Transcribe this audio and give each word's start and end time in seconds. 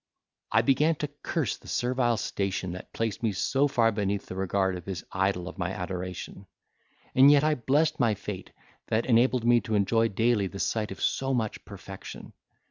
I 0.51 0.63
began 0.63 0.95
to 0.95 1.07
curse 1.21 1.57
the 1.57 1.67
servile 1.67 2.17
station 2.17 2.71
that 2.71 2.91
placed 2.91 3.21
me 3.21 3.33
so 3.33 3.67
far 3.67 3.91
beneath 3.91 4.25
the 4.25 4.35
regard 4.35 4.75
of 4.75 4.83
this 4.83 5.03
idol 5.11 5.47
of 5.47 5.59
my 5.59 5.69
adoration! 5.69 6.47
and 7.13 7.29
yet 7.29 7.43
I 7.43 7.53
blessed 7.53 7.99
my 7.99 8.15
fate, 8.15 8.49
that 8.87 9.05
enabled 9.05 9.45
me 9.45 9.61
to 9.61 9.75
enjoy 9.75 10.07
daily 10.07 10.47
the 10.47 10.57
sight 10.59 10.89
of 10.89 11.03
so 11.03 11.35
much 11.35 11.63
perfection! 11.65 12.33